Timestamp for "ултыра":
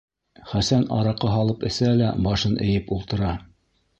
2.99-3.37